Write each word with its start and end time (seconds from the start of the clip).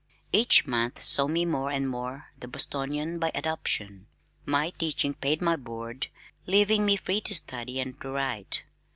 Each 0.33 0.65
month 0.65 0.99
saw 1.03 1.27
me 1.27 1.45
more 1.45 1.69
and 1.69 1.87
more 1.87 2.31
the 2.35 2.47
Bostonian 2.47 3.19
by 3.19 3.29
adoption. 3.35 4.07
My 4.47 4.71
teaching 4.71 5.13
paid 5.13 5.43
my 5.43 5.55
board, 5.55 6.07
leaving 6.47 6.87
me 6.87 6.95
free 6.95 7.21
to 7.21 7.35
study 7.35 7.79
and 7.79 8.01
to 8.01 8.09
write. 8.09 8.63